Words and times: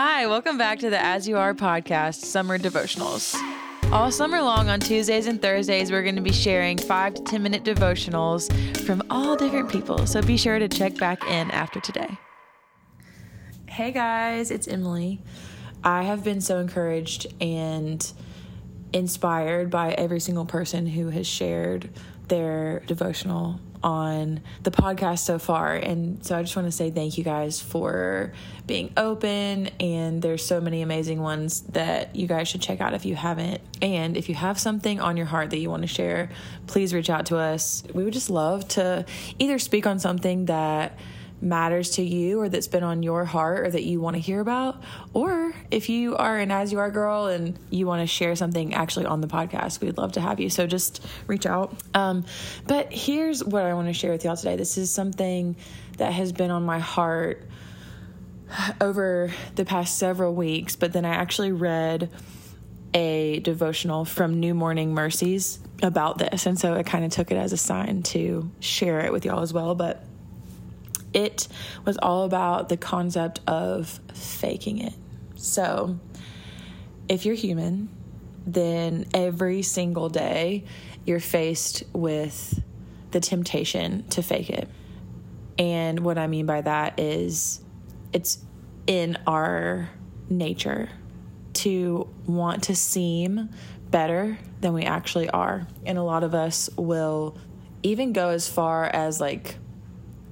Hi, 0.00 0.28
welcome 0.28 0.56
back 0.56 0.78
to 0.78 0.90
the 0.90 1.04
As 1.04 1.26
You 1.26 1.38
Are 1.38 1.52
podcast, 1.54 2.20
Summer 2.20 2.56
Devotionals. 2.56 3.34
All 3.90 4.12
summer 4.12 4.40
long 4.40 4.68
on 4.68 4.78
Tuesdays 4.78 5.26
and 5.26 5.42
Thursdays, 5.42 5.90
we're 5.90 6.04
going 6.04 6.14
to 6.14 6.22
be 6.22 6.30
sharing 6.30 6.78
five 6.78 7.14
to 7.14 7.22
10 7.24 7.42
minute 7.42 7.64
devotionals 7.64 8.76
from 8.76 9.02
all 9.10 9.34
different 9.34 9.68
people. 9.68 10.06
So 10.06 10.22
be 10.22 10.36
sure 10.36 10.60
to 10.60 10.68
check 10.68 10.96
back 10.98 11.24
in 11.24 11.50
after 11.50 11.80
today. 11.80 12.16
Hey 13.66 13.90
guys, 13.90 14.52
it's 14.52 14.68
Emily. 14.68 15.20
I 15.82 16.04
have 16.04 16.22
been 16.22 16.40
so 16.40 16.60
encouraged 16.60 17.26
and 17.40 18.12
inspired 18.92 19.68
by 19.68 19.94
every 19.94 20.20
single 20.20 20.46
person 20.46 20.86
who 20.86 21.08
has 21.08 21.26
shared 21.26 21.90
their 22.28 22.84
devotional 22.86 23.58
on 23.82 24.40
the 24.62 24.70
podcast 24.70 25.20
so 25.20 25.38
far. 25.38 25.74
And 25.74 26.24
so 26.24 26.36
I 26.36 26.42
just 26.42 26.56
want 26.56 26.66
to 26.66 26.72
say 26.72 26.90
thank 26.90 27.18
you 27.18 27.24
guys 27.24 27.60
for 27.60 28.32
being 28.66 28.92
open. 28.96 29.68
And 29.80 30.20
there's 30.22 30.44
so 30.44 30.60
many 30.60 30.82
amazing 30.82 31.20
ones 31.20 31.62
that 31.72 32.14
you 32.16 32.26
guys 32.26 32.48
should 32.48 32.60
check 32.60 32.80
out 32.80 32.94
if 32.94 33.04
you 33.04 33.14
haven't. 33.14 33.60
And 33.80 34.16
if 34.16 34.28
you 34.28 34.34
have 34.34 34.58
something 34.58 35.00
on 35.00 35.16
your 35.16 35.26
heart 35.26 35.50
that 35.50 35.58
you 35.58 35.70
want 35.70 35.82
to 35.82 35.88
share, 35.88 36.30
please 36.66 36.92
reach 36.92 37.10
out 37.10 37.26
to 37.26 37.38
us. 37.38 37.82
We 37.94 38.04
would 38.04 38.12
just 38.12 38.30
love 38.30 38.66
to 38.68 39.04
either 39.38 39.58
speak 39.58 39.86
on 39.86 39.98
something 39.98 40.46
that 40.46 40.98
matters 41.40 41.90
to 41.90 42.02
you 42.02 42.40
or 42.40 42.48
that's 42.48 42.68
been 42.68 42.82
on 42.82 43.02
your 43.02 43.24
heart 43.24 43.66
or 43.66 43.70
that 43.70 43.84
you 43.84 44.00
want 44.00 44.16
to 44.16 44.20
hear 44.20 44.40
about. 44.40 44.82
Or 45.12 45.52
if 45.70 45.88
you 45.88 46.16
are 46.16 46.36
an 46.36 46.50
As 46.50 46.72
You 46.72 46.78
Are 46.80 46.90
girl 46.90 47.26
and 47.26 47.58
you 47.70 47.86
want 47.86 48.02
to 48.02 48.06
share 48.06 48.34
something 48.36 48.74
actually 48.74 49.06
on 49.06 49.20
the 49.20 49.28
podcast, 49.28 49.80
we'd 49.80 49.96
love 49.96 50.12
to 50.12 50.20
have 50.20 50.40
you. 50.40 50.50
So 50.50 50.66
just 50.66 51.04
reach 51.26 51.46
out. 51.46 51.76
Um, 51.94 52.24
but 52.66 52.92
here's 52.92 53.42
what 53.44 53.64
I 53.64 53.74
want 53.74 53.88
to 53.88 53.92
share 53.92 54.12
with 54.12 54.24
y'all 54.24 54.36
today. 54.36 54.56
This 54.56 54.78
is 54.78 54.90
something 54.90 55.56
that 55.98 56.12
has 56.12 56.32
been 56.32 56.50
on 56.50 56.64
my 56.64 56.78
heart 56.78 57.44
over 58.80 59.32
the 59.56 59.64
past 59.64 59.98
several 59.98 60.34
weeks, 60.34 60.76
but 60.76 60.92
then 60.92 61.04
I 61.04 61.14
actually 61.14 61.52
read 61.52 62.10
a 62.94 63.40
devotional 63.40 64.04
from 64.04 64.40
New 64.40 64.54
Morning 64.54 64.94
Mercies 64.94 65.58
about 65.82 66.18
this. 66.18 66.46
And 66.46 66.58
so 66.58 66.74
I 66.74 66.82
kind 66.82 67.04
of 67.04 67.10
took 67.10 67.30
it 67.30 67.36
as 67.36 67.52
a 67.52 67.56
sign 67.56 68.02
to 68.04 68.50
share 68.60 69.00
it 69.00 69.12
with 69.12 69.24
y'all 69.24 69.40
as 69.40 69.52
well. 69.52 69.74
But 69.74 70.02
it 71.12 71.48
was 71.84 71.96
all 71.98 72.24
about 72.24 72.68
the 72.68 72.76
concept 72.76 73.40
of 73.46 74.00
faking 74.12 74.78
it. 74.78 74.94
So, 75.36 75.98
if 77.08 77.24
you're 77.24 77.34
human, 77.34 77.88
then 78.46 79.06
every 79.14 79.62
single 79.62 80.08
day 80.08 80.64
you're 81.04 81.20
faced 81.20 81.84
with 81.92 82.62
the 83.10 83.20
temptation 83.20 84.06
to 84.08 84.22
fake 84.22 84.50
it. 84.50 84.68
And 85.58 86.00
what 86.00 86.18
I 86.18 86.26
mean 86.26 86.46
by 86.46 86.60
that 86.60 87.00
is 87.00 87.60
it's 88.12 88.38
in 88.86 89.18
our 89.26 89.88
nature 90.28 90.88
to 91.54 92.08
want 92.26 92.64
to 92.64 92.76
seem 92.76 93.50
better 93.90 94.38
than 94.60 94.72
we 94.72 94.84
actually 94.84 95.28
are. 95.28 95.66
And 95.84 95.98
a 95.98 96.02
lot 96.02 96.22
of 96.22 96.34
us 96.34 96.70
will 96.76 97.36
even 97.82 98.12
go 98.12 98.28
as 98.28 98.48
far 98.48 98.84
as 98.84 99.20
like 99.20 99.56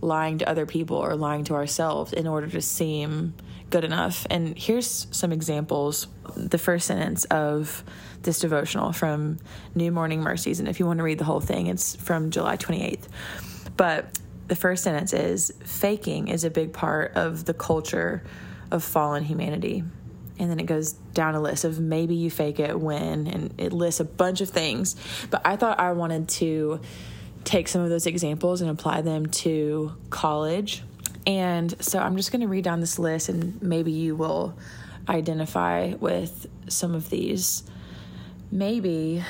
lying 0.00 0.38
to 0.38 0.48
other 0.48 0.66
people 0.66 0.96
or 0.96 1.16
lying 1.16 1.44
to 1.44 1.54
ourselves 1.54 2.12
in 2.12 2.26
order 2.26 2.46
to 2.48 2.60
seem 2.60 3.34
good 3.70 3.84
enough. 3.84 4.26
And 4.30 4.56
here's 4.58 5.06
some 5.10 5.32
examples. 5.32 6.06
The 6.36 6.58
first 6.58 6.86
sentence 6.86 7.24
of 7.26 7.84
this 8.22 8.38
devotional 8.40 8.92
from 8.92 9.38
New 9.74 9.90
Morning 9.92 10.20
Mercies. 10.20 10.60
And 10.60 10.68
if 10.68 10.80
you 10.80 10.86
want 10.86 10.98
to 10.98 11.02
read 11.02 11.18
the 11.18 11.24
whole 11.24 11.40
thing, 11.40 11.66
it's 11.66 11.96
from 11.96 12.30
July 12.30 12.56
28th. 12.56 13.08
But 13.76 14.18
the 14.48 14.56
first 14.56 14.82
sentence 14.82 15.12
is 15.12 15.52
faking 15.64 16.28
is 16.28 16.44
a 16.44 16.50
big 16.50 16.72
part 16.72 17.12
of 17.14 17.44
the 17.44 17.54
culture 17.54 18.22
of 18.70 18.82
fallen 18.82 19.24
humanity. 19.24 19.84
And 20.38 20.50
then 20.50 20.60
it 20.60 20.66
goes 20.66 20.92
down 20.92 21.34
a 21.34 21.40
list 21.40 21.64
of 21.64 21.80
maybe 21.80 22.14
you 22.14 22.30
fake 22.30 22.60
it 22.60 22.78
when, 22.78 23.26
and 23.26 23.54
it 23.58 23.72
lists 23.72 24.00
a 24.00 24.04
bunch 24.04 24.40
of 24.40 24.48
things. 24.48 24.94
But 25.30 25.42
I 25.44 25.56
thought 25.56 25.80
I 25.80 25.92
wanted 25.92 26.28
to 26.28 26.80
take 27.48 27.66
some 27.66 27.80
of 27.80 27.88
those 27.88 28.06
examples 28.06 28.60
and 28.60 28.70
apply 28.70 29.00
them 29.00 29.24
to 29.24 29.94
college. 30.10 30.82
And 31.26 31.74
so 31.82 31.98
I'm 31.98 32.14
just 32.16 32.30
going 32.30 32.42
to 32.42 32.46
read 32.46 32.62
down 32.62 32.80
this 32.80 32.98
list 32.98 33.30
and 33.30 33.60
maybe 33.62 33.90
you 33.90 34.14
will 34.14 34.54
identify 35.08 35.94
with 35.94 36.46
some 36.68 36.94
of 36.94 37.08
these. 37.08 37.62
Maybe 38.52 39.24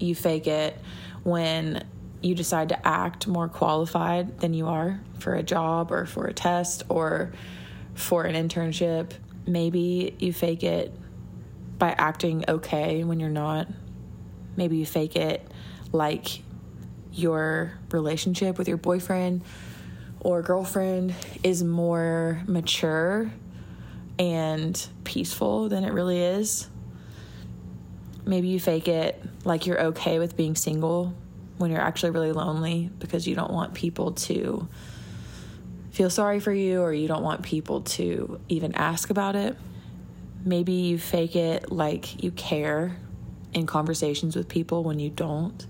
you 0.00 0.16
fake 0.16 0.48
it 0.48 0.76
when 1.22 1.84
you 2.20 2.34
decide 2.34 2.70
to 2.70 2.86
act 2.86 3.28
more 3.28 3.48
qualified 3.48 4.40
than 4.40 4.52
you 4.52 4.66
are 4.66 5.00
for 5.20 5.36
a 5.36 5.42
job 5.44 5.92
or 5.92 6.04
for 6.04 6.26
a 6.26 6.34
test 6.34 6.82
or 6.88 7.32
for 7.94 8.24
an 8.24 8.34
internship. 8.34 9.12
Maybe 9.46 10.16
you 10.18 10.32
fake 10.32 10.64
it 10.64 10.92
by 11.78 11.90
acting 11.90 12.44
okay 12.48 13.04
when 13.04 13.20
you're 13.20 13.30
not. 13.30 13.68
Maybe 14.56 14.78
you 14.78 14.86
fake 14.86 15.14
it 15.14 15.48
like 15.92 16.40
your 17.16 17.72
relationship 17.90 18.58
with 18.58 18.68
your 18.68 18.76
boyfriend 18.76 19.42
or 20.20 20.42
girlfriend 20.42 21.14
is 21.42 21.62
more 21.62 22.42
mature 22.46 23.30
and 24.18 24.88
peaceful 25.04 25.68
than 25.68 25.84
it 25.84 25.92
really 25.92 26.20
is. 26.20 26.68
Maybe 28.24 28.48
you 28.48 28.58
fake 28.58 28.88
it 28.88 29.22
like 29.44 29.66
you're 29.66 29.80
okay 29.80 30.18
with 30.18 30.36
being 30.36 30.56
single 30.56 31.14
when 31.58 31.70
you're 31.70 31.80
actually 31.80 32.10
really 32.10 32.32
lonely 32.32 32.90
because 32.98 33.26
you 33.26 33.34
don't 33.34 33.52
want 33.52 33.72
people 33.74 34.12
to 34.12 34.68
feel 35.92 36.10
sorry 36.10 36.40
for 36.40 36.52
you 36.52 36.82
or 36.82 36.92
you 36.92 37.08
don't 37.08 37.22
want 37.22 37.42
people 37.42 37.82
to 37.82 38.40
even 38.48 38.74
ask 38.74 39.10
about 39.10 39.36
it. 39.36 39.56
Maybe 40.44 40.72
you 40.72 40.98
fake 40.98 41.36
it 41.36 41.72
like 41.72 42.22
you 42.22 42.30
care 42.30 42.96
in 43.54 43.66
conversations 43.66 44.36
with 44.36 44.48
people 44.48 44.84
when 44.84 44.98
you 44.98 45.08
don't. 45.08 45.66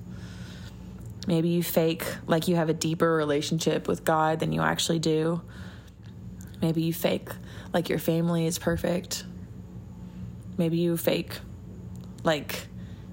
Maybe 1.27 1.49
you 1.49 1.63
fake 1.63 2.05
like 2.27 2.49
you 2.49 2.57
have 2.57 2.69
a 2.69 2.75
deeper 2.75 3.15
relationship 3.15 3.89
with 3.89 4.05
God 4.05 4.41
than 4.41 4.53
you 4.53 4.63
actually 4.63 5.01
do. 5.01 5.43
Maybe 6.63 6.83
you 6.83 6.93
fake 6.93 7.29
like 7.73 7.89
your 7.89 7.99
family 7.99 8.47
is 8.47 8.59
perfect. 8.59 9.25
Maybe 10.57 10.79
you 10.79 10.97
fake 10.97 11.39
like 12.23 12.67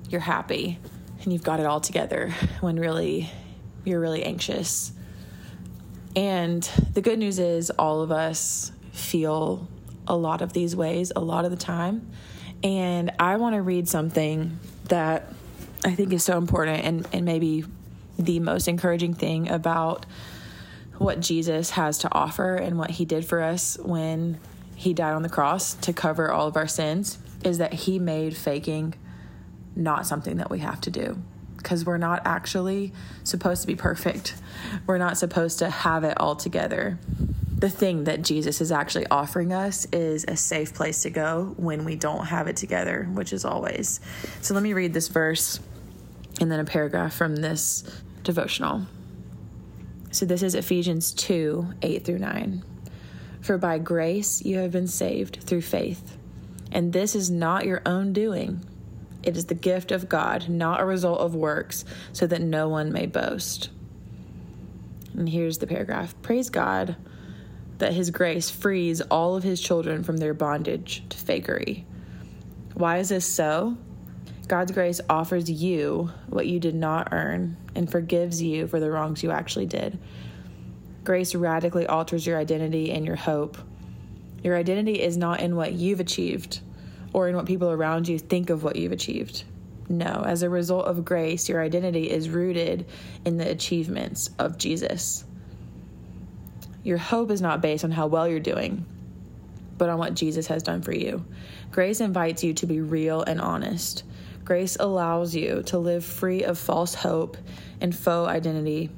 you're 0.10 0.22
happy 0.22 0.80
and 1.24 1.34
you've 1.34 1.44
got 1.44 1.60
it 1.60 1.66
all 1.66 1.82
together 1.82 2.34
when 2.62 2.80
really 2.80 3.30
you're 3.84 4.00
really 4.00 4.24
anxious. 4.24 4.92
And 6.16 6.64
the 6.94 7.02
good 7.02 7.18
news 7.18 7.40
is, 7.40 7.72
all 7.72 8.02
of 8.02 8.12
us 8.12 8.72
feel 8.92 9.68
a 10.08 10.16
lot 10.16 10.42
of 10.42 10.54
these 10.54 10.76
ways 10.76 11.12
a 11.16 11.20
lot 11.20 11.46
of 11.46 11.52
the 11.52 11.58
time. 11.58 12.12
And 12.64 13.12
I 13.20 13.38
want 13.38 13.56
to 13.56 13.62
read 13.62 13.90
something 13.90 14.60
that 14.86 15.34
I 15.84 15.96
think 15.96 16.14
is 16.14 16.24
so 16.24 16.38
important 16.38 16.86
and, 16.86 17.08
and 17.12 17.26
maybe 17.26 17.66
the 18.18 18.40
most 18.40 18.68
encouraging 18.68 19.14
thing 19.14 19.50
about 19.50 20.06
what 20.98 21.20
Jesus 21.20 21.72
has 21.72 21.98
to 22.00 22.10
offer 22.12 22.56
and 22.56 22.78
what 22.78 22.92
he 22.92 23.06
did 23.06 23.26
for 23.26 23.42
us 23.42 23.78
when 23.80 24.40
he 24.76 24.94
died 24.94 25.14
on 25.14 25.24
the 25.24 25.30
cross 25.30 25.74
to 25.76 25.94
cover 25.94 26.32
all 26.32 26.48
of 26.48 26.56
our 26.56 26.68
sins 26.68 27.18
is 27.44 27.58
that 27.58 27.74
he 27.74 28.00
made 28.00 28.36
faking 28.36 28.94
not 29.76 30.06
something 30.06 30.38
that 30.38 30.50
we 30.50 30.60
have 30.60 30.80
to 30.82 30.92
do 30.92 31.18
because 31.58 31.86
we're 31.86 31.98
not 31.98 32.22
actually 32.26 32.92
supposed 33.24 33.62
to 33.62 33.68
be 33.68 33.76
perfect. 33.76 34.36
We're 34.86 34.98
not 34.98 35.18
supposed 35.18 35.60
to 35.60 35.70
have 35.70 36.04
it 36.04 36.20
all 36.20 36.36
together. 36.36 37.00
The 37.58 37.70
thing 37.70 38.04
that 38.04 38.22
Jesus 38.22 38.60
is 38.60 38.72
actually 38.72 39.08
offering 39.10 39.54
us 39.54 39.86
is 39.94 40.26
a 40.28 40.36
safe 40.36 40.74
place 40.74 41.04
to 41.04 41.10
go 41.10 41.54
when 41.58 41.86
we 41.86 41.96
don't 41.96 42.26
have 42.26 42.48
it 42.48 42.58
together, 42.58 43.08
which 43.14 43.32
is 43.32 43.46
always. 43.46 44.02
So 44.42 44.54
let 44.54 44.62
me 44.62 44.74
read 44.74 44.94
this 44.94 45.08
verse 45.08 45.60
and 46.40 46.52
then 46.52 46.60
a 46.60 46.66
paragraph 46.66 47.14
from 47.14 47.38
this 47.38 47.84
devotional. 48.24 48.88
So 50.12 50.26
this 50.26 50.44
is 50.44 50.56
Ephesians 50.56 51.12
2 51.14 51.74
8 51.82 52.06
through 52.06 52.20
9. 52.20 52.64
For 53.42 53.58
by 53.58 53.78
grace 53.78 54.44
you 54.46 54.60
have 54.60 54.72
been 54.72 54.88
saved 54.88 55.42
through 55.42 55.62
faith, 55.62 56.18
and 56.72 56.94
this 56.94 57.16
is 57.16 57.30
not 57.30 57.66
your 57.66 57.82
own 57.86 58.14
doing. 58.14 58.66
It 59.24 59.38
is 59.38 59.46
the 59.46 59.56
gift 59.56 59.92
of 59.92 60.10
God, 60.10 60.50
not 60.50 60.82
a 60.82 60.86
result 60.86 61.20
of 61.20 61.34
works, 61.34 61.86
so 62.12 62.28
that 62.28 62.42
no 62.42 62.70
one 62.70 62.92
may 62.92 63.06
boast. 63.06 63.70
And 65.14 65.30
here's 65.30 65.60
the 65.60 65.68
paragraph 65.68 66.14
Praise 66.22 66.50
God 66.50 66.96
that 67.78 67.94
His 67.94 68.12
grace 68.12 68.50
frees 68.50 69.02
all 69.02 69.36
of 69.36 69.44
His 69.44 69.62
children 69.62 70.04
from 70.04 70.18
their 70.18 70.34
bondage 70.34 71.04
to 71.10 71.18
fakery. 71.18 71.86
Why 72.74 72.98
is 72.98 73.10
this 73.10 73.26
so? 73.26 73.78
God's 74.48 74.72
grace 74.72 75.00
offers 75.10 75.50
you 75.50 76.12
what 76.28 76.48
you 76.48 76.60
did 76.60 76.76
not 76.76 77.10
earn 77.12 77.58
and 77.76 77.90
forgives 77.90 78.42
you 78.42 78.68
for 78.68 78.80
the 78.80 78.92
wrongs 78.92 79.24
you 79.24 79.32
actually 79.32 79.66
did. 79.66 79.98
Grace 81.04 81.34
radically 81.34 81.88
alters 81.88 82.26
your 82.26 82.38
identity 82.38 82.92
and 82.92 83.06
your 83.06 83.16
hope. 83.16 83.58
Your 84.44 84.58
identity 84.58 85.02
is 85.02 85.16
not 85.16 85.40
in 85.40 85.56
what 85.56 85.74
you've 85.74 86.02
achieved 86.02 86.60
or 87.14 87.30
in 87.30 87.36
what 87.36 87.46
people 87.46 87.70
around 87.70 88.08
you 88.08 88.20
think 88.20 88.50
of 88.50 88.64
what 88.64 88.76
you've 88.76 88.92
achieved. 88.92 89.44
No, 89.88 90.24
as 90.26 90.44
a 90.44 90.50
result 90.50 90.86
of 90.88 91.06
grace, 91.06 91.48
your 91.48 91.62
identity 91.62 92.10
is 92.10 92.30
rooted 92.30 92.86
in 93.26 93.38
the 93.38 93.50
achievements 93.50 94.30
of 94.40 94.58
Jesus. 94.58 95.24
Your 96.84 96.98
hope 96.98 97.32
is 97.32 97.42
not 97.42 97.62
based 97.62 97.84
on 97.84 97.92
how 97.92 98.08
well 98.08 98.28
you're 98.28 98.40
doing, 98.40 98.86
but 99.78 99.90
on 99.90 100.00
what 100.00 100.16
Jesus 100.16 100.48
has 100.48 100.64
done 100.64 100.82
for 100.82 100.94
you. 100.94 101.26
Grace 101.72 102.02
invites 102.02 102.44
you 102.44 102.54
to 102.56 102.66
be 102.66 102.82
real 102.82 103.22
and 103.22 103.40
honest. 103.40 104.04
Grace 104.44 104.76
allows 104.80 105.34
you 105.34 105.64
to 105.68 105.78
live 105.78 106.04
free 106.04 106.44
of 106.44 106.58
false 106.58 106.94
hope 106.94 107.38
and 107.80 107.96
faux 107.96 108.30
identity 108.30 108.90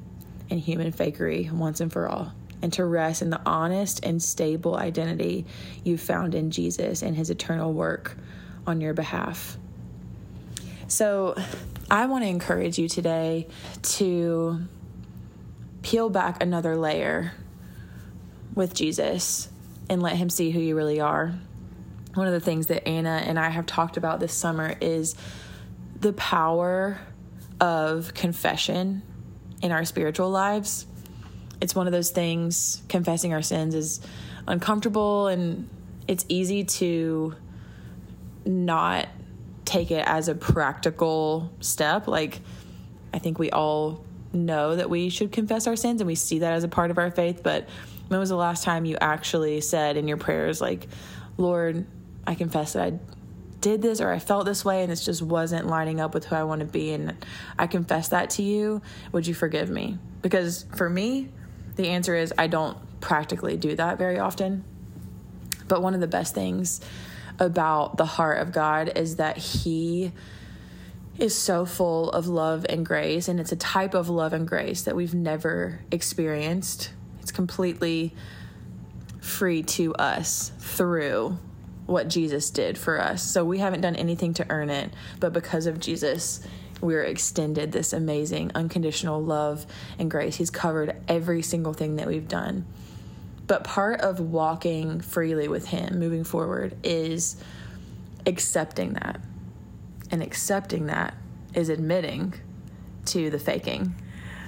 and 0.50 0.60
human 0.60 0.92
fakery 0.92 1.52
once 1.52 1.82
and 1.82 1.92
for 1.92 2.08
all, 2.08 2.34
and 2.62 2.74
to 2.74 2.86
rest 2.86 3.22
in 3.22 3.30
the 3.30 3.42
honest 3.46 4.04
and 4.04 4.22
stable 4.22 4.76
identity 4.76 5.46
you 5.84 5.98
found 5.98 6.34
in 6.34 6.52
Jesus 6.52 7.02
and 7.02 7.16
his 7.16 7.30
eternal 7.30 7.74
work 7.74 8.18
on 8.66 8.82
your 8.82 8.94
behalf. 8.94 9.58
So, 10.88 11.36
I 11.90 12.08
want 12.08 12.24
to 12.24 12.30
encourage 12.30 12.80
you 12.80 12.88
today 12.88 13.48
to 13.82 14.62
peel 15.84 16.10
back 16.10 16.42
another 16.42 16.76
layer 16.76 17.34
with 18.56 18.74
Jesus 18.74 19.50
and 19.90 20.02
let 20.02 20.16
him 20.16 20.30
see 20.30 20.50
who 20.50 20.60
you 20.60 20.76
really 20.76 21.00
are. 21.00 21.36
One 22.16 22.28
of 22.28 22.34
the 22.34 22.40
things 22.40 22.68
that 22.68 22.88
Anna 22.88 23.22
and 23.26 23.38
I 23.38 23.50
have 23.50 23.66
talked 23.66 23.98
about 23.98 24.20
this 24.20 24.34
summer 24.34 24.74
is 24.80 25.16
the 26.00 26.14
power 26.14 27.00
of 27.60 28.14
confession 28.14 29.04
in 29.62 29.72
our 29.72 29.84
spiritual 29.84 30.30
lives. 30.30 30.88
It's 31.62 31.76
one 31.76 31.88
of 31.88 31.94
those 31.94 32.12
things, 32.12 32.82
confessing 32.88 33.34
our 33.34 33.42
sins 33.42 33.76
is 33.76 34.00
uncomfortable 34.48 35.28
and 35.28 35.70
it's 36.08 36.26
easy 36.30 36.64
to 36.64 37.36
not 38.46 39.08
take 39.66 39.92
it 39.92 40.06
as 40.08 40.28
a 40.30 40.36
practical 40.36 41.52
step. 41.60 42.08
Like, 42.08 42.40
I 43.14 43.20
think 43.20 43.40
we 43.40 43.52
all 43.52 44.06
know 44.32 44.76
that 44.76 44.90
we 44.90 45.10
should 45.10 45.32
confess 45.32 45.68
our 45.68 45.76
sins 45.76 46.00
and 46.00 46.08
we 46.08 46.16
see 46.16 46.40
that 46.40 46.54
as 46.54 46.64
a 46.64 46.68
part 46.68 46.92
of 46.92 46.98
our 46.98 47.12
faith. 47.12 47.42
But 47.44 47.68
when 48.08 48.20
was 48.20 48.30
the 48.30 48.36
last 48.36 48.64
time 48.64 48.86
you 48.86 48.98
actually 49.02 49.60
said 49.62 49.98
in 49.98 50.08
your 50.08 50.18
prayers, 50.18 50.62
like, 50.62 50.88
Lord, 51.38 51.86
I 52.28 52.36
confess 52.36 52.74
that 52.74 52.84
I 52.84 53.00
did 53.62 53.82
this 53.82 54.00
or 54.00 54.12
I 54.12 54.20
felt 54.20 54.46
this 54.46 54.64
way 54.64 54.84
and 54.84 54.92
this 54.92 55.04
just 55.04 55.22
wasn't 55.22 55.68
lining 55.68 56.00
up 56.00 56.14
with 56.14 56.26
who 56.26 56.36
I 56.36 56.44
want 56.44 56.60
to 56.60 56.66
be 56.66 56.94
and 56.94 57.16
I 57.58 57.68
confess 57.68 58.10
that 58.10 58.30
to 58.32 58.44
you, 58.44 58.82
would 59.12 59.26
you 59.26 59.34
forgive 59.34 59.70
me? 59.70 59.98
Because 60.22 60.66
for 60.76 60.90
me, 60.90 61.30
the 61.76 61.90
answer 61.90 62.16
is 62.16 62.34
I 62.38 62.48
don't 62.48 62.78
practically 63.02 63.58
do 63.58 63.76
that 63.76 63.98
very 63.98 64.20
often. 64.20 64.64
But 65.68 65.82
one 65.82 65.94
of 65.94 66.00
the 66.00 66.08
best 66.08 66.34
things 66.36 66.82
about 67.40 67.98
the 67.98 68.06
heart 68.06 68.40
of 68.40 68.52
God 68.52 68.92
is 68.96 69.18
that 69.18 69.38
He 69.38 70.12
is 71.18 71.34
so 71.34 71.66
full 71.66 72.10
of 72.12 72.28
love 72.28 72.66
and 72.68 72.86
grace, 72.86 73.28
and 73.28 73.40
it's 73.40 73.52
a 73.52 73.56
type 73.56 73.94
of 73.94 74.10
love 74.10 74.34
and 74.34 74.48
grace 74.48 74.84
that 74.84 74.96
we've 74.96 75.14
never 75.14 75.82
experienced. 75.92 76.92
It's 77.22 77.32
completely 77.32 78.14
free 79.22 79.64
to 79.64 79.96
us 79.96 80.52
through 80.60 81.40
what 81.86 82.08
Jesus 82.08 82.50
did 82.50 82.78
for 82.78 83.02
us. 83.02 83.24
So 83.24 83.46
we 83.46 83.60
haven't 83.60 83.82
done 83.82 83.96
anything 83.96 84.34
to 84.36 84.46
earn 84.50 84.70
it, 84.70 84.92
but 85.20 85.34
because 85.34 85.66
of 85.68 85.80
Jesus, 85.80 86.46
we're 86.82 87.04
extended 87.04 87.72
this 87.72 87.94
amazing 87.94 88.52
unconditional 88.56 89.24
love 89.24 89.66
and 89.98 90.10
grace. 90.10 90.36
He's 90.36 90.50
covered 90.50 90.96
every 91.08 91.42
single 91.42 91.74
thing 91.74 91.98
that 91.98 92.08
we've 92.08 92.28
done. 92.28 92.66
But 93.48 93.64
part 93.64 94.02
of 94.02 94.20
walking 94.20 95.02
freely 95.02 95.48
with 95.48 95.68
Him 95.68 96.00
moving 96.00 96.24
forward 96.24 96.76
is 96.84 97.42
accepting 98.26 98.94
that. 98.94 99.22
And 100.12 100.22
accepting 100.22 100.88
that 100.88 101.16
is 101.54 101.70
admitting 101.70 102.34
to 103.06 103.30
the 103.30 103.40
faking. 103.40 103.96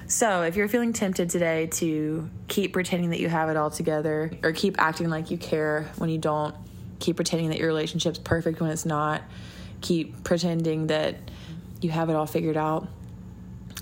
So, 0.07 0.44
if 0.44 0.56
you're 0.56 0.69
feeling 0.69 0.94
tempted 0.94 1.30
today 1.30 1.68
to 1.74 2.30
keep 2.48 2.72
pretending 2.72 3.10
that 3.10 3.19
you 3.19 3.28
have 3.28 3.50
it 3.50 3.57
all 3.57 3.69
together 3.69 4.31
or 4.42 4.54
keep 4.54 4.80
acting 4.80 5.10
like 5.10 5.31
you 5.31 5.38
care 5.38 5.90
when 5.98 6.10
you 6.10 6.18
don't, 6.18 6.56
keep 7.00 7.16
pretending 7.16 7.50
that 7.50 7.58
your 7.58 7.68
relationship's 7.68 8.20
perfect 8.20 8.60
when 8.60 8.70
it's 8.70 8.86
not, 8.86 9.22
keep 9.82 10.24
pretending 10.24 10.88
that 10.88 11.18
you 11.82 11.90
have 11.90 12.10
it 12.10 12.16
all 12.16 12.26
figured 12.26 12.58
out, 12.58 12.88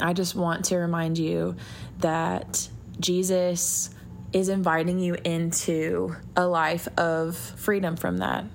I 0.02 0.14
just 0.14 0.36
want 0.36 0.66
to 0.66 0.78
remind 0.78 1.18
you 1.18 1.56
that 2.00 2.68
Jesus 3.00 3.90
is 4.34 4.50
inviting 4.50 5.00
you 5.00 5.16
into 5.24 6.16
a 6.36 6.46
life 6.46 6.88
of 6.98 7.38
freedom 7.38 7.96
from 7.96 8.18
that. 8.18 8.46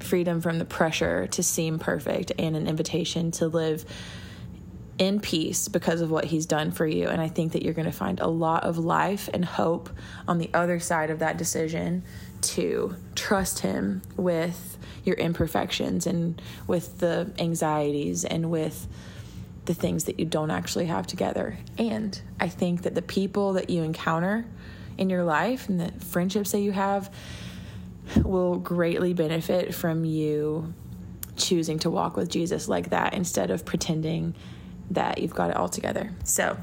Freedom 0.00 0.40
from 0.40 0.58
the 0.58 0.64
pressure 0.64 1.26
to 1.28 1.42
seem 1.42 1.78
perfect 1.78 2.32
and 2.38 2.56
an 2.56 2.66
invitation 2.66 3.30
to 3.32 3.46
live 3.46 3.84
in 5.02 5.18
peace 5.18 5.66
because 5.66 6.00
of 6.00 6.12
what 6.12 6.24
he's 6.24 6.46
done 6.46 6.70
for 6.70 6.86
you. 6.86 7.08
And 7.08 7.20
I 7.20 7.26
think 7.26 7.52
that 7.52 7.62
you're 7.64 7.74
going 7.74 7.86
to 7.86 7.92
find 7.92 8.20
a 8.20 8.28
lot 8.28 8.62
of 8.62 8.78
life 8.78 9.28
and 9.34 9.44
hope 9.44 9.90
on 10.28 10.38
the 10.38 10.48
other 10.54 10.78
side 10.78 11.10
of 11.10 11.18
that 11.18 11.36
decision 11.36 12.04
to 12.42 12.94
trust 13.16 13.58
him 13.58 14.02
with 14.16 14.78
your 15.04 15.16
imperfections 15.16 16.06
and 16.06 16.40
with 16.68 16.98
the 16.98 17.32
anxieties 17.40 18.24
and 18.24 18.48
with 18.48 18.86
the 19.64 19.74
things 19.74 20.04
that 20.04 20.20
you 20.20 20.24
don't 20.24 20.52
actually 20.52 20.86
have 20.86 21.08
together. 21.08 21.58
And 21.78 22.20
I 22.38 22.46
think 22.46 22.82
that 22.82 22.94
the 22.94 23.02
people 23.02 23.54
that 23.54 23.70
you 23.70 23.82
encounter 23.82 24.46
in 24.98 25.10
your 25.10 25.24
life 25.24 25.68
and 25.68 25.80
the 25.80 25.90
friendships 26.04 26.52
that 26.52 26.60
you 26.60 26.70
have 26.70 27.12
will 28.22 28.56
greatly 28.56 29.14
benefit 29.14 29.74
from 29.74 30.04
you 30.04 30.72
choosing 31.36 31.80
to 31.80 31.90
walk 31.90 32.16
with 32.16 32.28
Jesus 32.28 32.68
like 32.68 32.90
that 32.90 33.14
instead 33.14 33.50
of 33.50 33.64
pretending 33.64 34.36
that 34.90 35.18
you've 35.18 35.34
got 35.34 35.50
it 35.50 35.56
all 35.56 35.68
together. 35.68 36.10
So, 36.24 36.56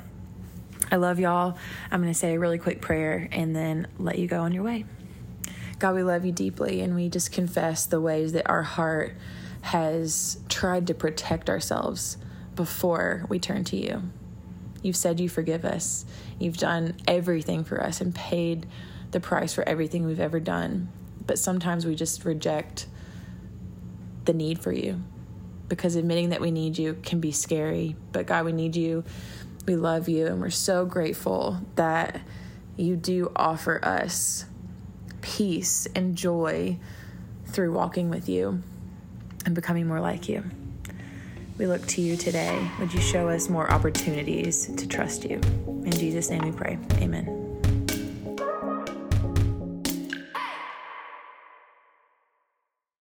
I 0.92 0.96
love 0.96 1.20
y'all. 1.20 1.58
I'm 1.92 2.02
going 2.02 2.12
to 2.12 2.18
say 2.18 2.34
a 2.34 2.40
really 2.40 2.58
quick 2.58 2.82
prayer 2.82 3.28
and 3.32 3.56
then 3.56 3.88
let 4.00 4.18
you 4.18 4.28
go 4.28 4.42
on 4.42 4.54
your 4.54 4.64
way. 4.64 4.86
God, 5.78 5.96
we 5.96 6.04
love 6.04 6.26
you 6.26 6.32
deeply 6.32 6.82
and 6.82 6.96
we 6.96 7.10
just 7.10 7.32
confess 7.32 7.86
the 7.86 8.02
ways 8.02 8.34
that 8.34 8.50
our 8.50 8.64
heart 8.64 9.16
has 9.62 10.40
tried 10.50 10.88
to 10.88 10.94
protect 10.94 11.50
ourselves 11.50 12.18
before 12.56 13.26
we 13.30 13.40
turn 13.40 13.64
to 13.66 13.78
you. 13.78 14.04
You've 14.82 14.96
said 14.96 15.20
you 15.20 15.30
forgive 15.30 15.64
us. 15.64 16.06
You've 16.40 16.58
done 16.58 16.96
everything 17.08 17.64
for 17.64 17.82
us 17.84 18.02
and 18.02 18.16
paid 18.16 18.66
the 19.12 19.20
price 19.20 19.54
for 19.54 19.68
everything 19.68 20.06
we've 20.06 20.20
ever 20.20 20.40
done. 20.40 20.90
But 21.26 21.38
sometimes 21.38 21.86
we 21.86 21.96
just 21.96 22.26
reject 22.26 22.88
the 24.26 24.34
need 24.34 24.60
for 24.60 24.72
you 24.72 25.04
because 25.70 25.96
admitting 25.96 26.30
that 26.30 26.42
we 26.42 26.52
need 26.52 26.78
you 26.78 26.98
can 27.04 27.20
be 27.20 27.32
scary. 27.32 27.96
But 28.12 28.26
God, 28.26 28.46
we 28.46 28.52
need 28.52 28.76
you. 28.76 29.04
We 29.66 29.76
love 29.76 30.10
you. 30.10 30.26
And 30.26 30.42
we're 30.42 30.50
so 30.50 30.86
grateful 30.86 31.60
that 31.76 32.20
you 32.76 32.96
do 32.96 33.32
offer 33.36 33.84
us 33.84 34.46
peace 35.22 35.88
and 35.96 36.16
joy 36.16 36.78
through 37.46 37.72
walking 37.72 38.10
with 38.10 38.28
you 38.28 38.62
and 39.46 39.56
becoming 39.56 39.88
more 39.88 40.00
like 40.00 40.28
you. 40.28 40.44
We 41.58 41.68
look 41.68 41.86
to 41.88 42.02
you 42.02 42.16
today. 42.16 42.70
Would 42.80 42.94
you 42.94 43.02
show 43.02 43.28
us 43.30 43.50
more 43.50 43.70
opportunities 43.70 44.68
to 44.78 44.88
trust 44.88 45.26
you? 45.26 45.42
In 45.68 45.92
Jesus' 45.92 46.30
name 46.30 46.44
we 46.44 46.52
pray. 46.52 46.78
Amen. 47.02 47.49